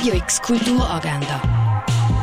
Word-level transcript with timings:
Radio 0.00 0.14
X 0.14 0.40
Kulturagenda. 0.40 1.42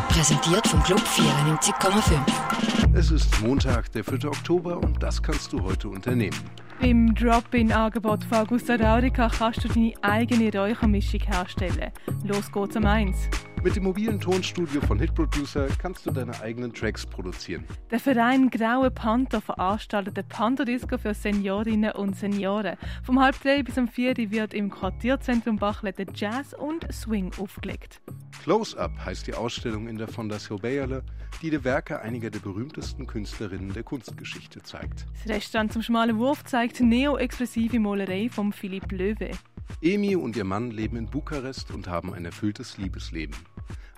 Präsentiert 0.10 0.66
vom 0.68 0.82
Club 0.82 1.00
94,5. 1.00 2.96
Es 2.96 3.12
ist 3.12 3.40
Montag, 3.40 3.92
der 3.92 4.04
4. 4.04 4.26
Oktober 4.26 4.80
und 4.80 5.04
das 5.04 5.22
kannst 5.22 5.54
du 5.54 5.62
heute 5.62 5.90
unternehmen. 5.90 6.36
Im 6.82 7.14
Drop-In-Angebot 7.14 8.24
von 8.24 8.38
Augusta 8.40 8.78
Raurica 8.78 9.30
kannst 9.30 9.64
du 9.64 9.68
deine 9.68 9.94
eigene 10.02 10.52
Räuchermischung 10.52 11.20
herstellen. 11.20 11.92
Los 12.24 12.52
geht's 12.52 12.76
am 12.76 12.88
1. 12.88 13.16
Mit 13.64 13.76
dem 13.76 13.84
mobilen 13.84 14.20
Tonstudio 14.20 14.80
von 14.82 15.00
Hitproducer 15.00 15.68
kannst 15.80 16.06
du 16.06 16.12
deine 16.12 16.40
eigenen 16.42 16.74
Tracks 16.74 17.06
produzieren. 17.06 17.66
Der 17.92 18.00
Verein 18.00 18.50
Graue 18.50 18.92
Panther 18.92 19.42
veranstaltet 19.42 20.18
eine 20.18 20.28
Panther-Disco 20.28 20.98
für 20.98 21.14
Seniorinnen 21.14 21.92
und 21.94 22.16
Senioren. 22.16 22.78
Vom 23.04 23.20
halb 23.20 23.42
drei 23.42 23.64
bis 23.64 23.78
um 23.78 23.88
vier 23.88 24.16
wird 24.16 24.54
im 24.54 24.70
Quartierzentrum 24.70 25.58
Bachlete 25.58 26.06
Jazz 26.14 26.54
und 26.54 26.88
Swing 26.94 27.32
aufgelegt. 27.40 28.00
Close-Up 28.44 28.92
heißt 29.04 29.28
die 29.28 29.34
Ausstellung 29.34 29.88
in 29.88 29.98
der 29.98 30.08
Fondation 30.08 30.62
Bayerle, 30.62 31.04
die 31.42 31.50
die 31.50 31.64
Werke 31.64 32.00
einiger 32.00 32.30
der 32.30 32.40
berühmtesten 32.40 33.08
Künstlerinnen 33.08 33.74
der 33.74 33.84
Kunstgeschichte 33.84 34.62
zeigt. 34.62 35.08
Das 35.26 35.36
Restaurant 35.36 35.74
zum 35.74 35.82
Schmalen 35.82 36.18
Wurf 36.20 36.46
zeigt 36.46 36.80
neo-expressive 36.80 37.80
Malerei 37.80 38.30
von 38.30 38.54
Philipp 38.54 38.92
Löwe. 38.92 39.32
Emi 39.82 40.16
und 40.16 40.36
ihr 40.36 40.44
Mann 40.44 40.72
leben 40.72 40.98
in 40.98 41.06
Bukarest 41.08 41.72
und 41.72 41.88
haben 41.88 42.14
ein 42.14 42.26
erfülltes 42.26 42.78
Liebesleben. 42.78 43.36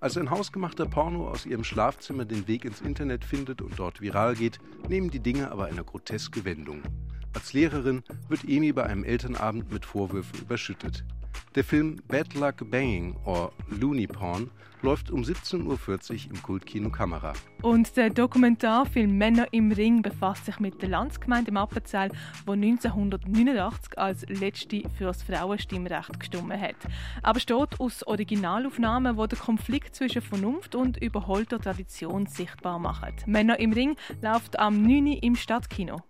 Als 0.02 0.18
ein 0.18 0.30
hausgemachter 0.30 0.86
Porno 0.86 1.28
aus 1.30 1.46
ihrem 1.46 1.64
Schlafzimmer 1.64 2.26
den 2.26 2.48
Weg 2.48 2.66
ins 2.66 2.82
Internet 2.82 3.26
findet 3.26 3.62
und 3.62 3.78
dort 3.78 4.02
viral 4.02 4.36
geht, 4.36 4.60
nehmen 4.88 5.10
die 5.10 5.20
Dinge 5.20 5.52
aber 5.52 5.66
eine 5.66 5.84
groteske 5.84 6.46
Wendung. 6.46 6.82
Als 7.34 7.54
Lehrerin 7.54 8.04
wird 8.28 8.44
Emi 8.48 8.72
bei 8.72 8.84
einem 8.84 9.04
Elternabend 9.04 9.72
mit 9.72 9.86
Vorwürfen 9.86 10.40
überschüttet. 10.40 11.06
Der 11.56 11.64
Film 11.64 11.98
Bad 12.08 12.36
Luck 12.36 12.70
Banging 12.70 13.16
or 13.26 13.52
Looney 13.70 14.08
Porn 14.08 14.50
läuft 14.82 15.12
um 15.12 15.22
17.40 15.22 15.66
Uhr 15.66 16.32
im 16.32 16.42
Kultkino 16.42 16.90
Kamera. 16.90 17.34
Und 17.62 17.96
der 17.98 18.10
Dokumentarfilm 18.10 19.18
Männer 19.18 19.48
im 19.52 19.72
Ring 19.72 20.02
befasst 20.02 20.46
sich 20.46 20.60
mit 20.60 20.82
der 20.82 20.90
Landsgemeinde 20.90 21.52
im 21.52 21.58
Appenzell, 21.58 22.10
die 22.48 22.52
1989 22.52 23.98
als 23.98 24.26
letzte 24.30 24.84
fürs 24.98 25.24
Frauenstimmrecht 25.24 26.20
gestimmt 26.20 26.54
hat. 26.54 26.76
Aber 27.22 27.34
besteht 27.34 27.80
aus 27.80 28.04
Originalaufnahmen, 28.06 29.18
die 29.18 29.28
den 29.28 29.40
Konflikt 29.40 29.96
zwischen 29.96 30.22
Vernunft 30.22 30.76
und 30.76 30.98
überholter 31.02 31.60
Tradition 31.60 32.26
sichtbar 32.26 32.80
machen. 32.80 33.14
Männer 33.26 33.60
im 33.60 33.74
Ring 33.74 33.96
läuft 34.22 34.58
am 34.60 34.82
9. 34.82 35.08
Uhr 35.08 35.24
im 35.24 35.36
Stadtkino. 35.36 36.02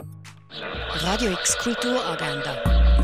Radio 1.04 1.32
X 1.32 1.58
Kulturagenda. 1.58 2.79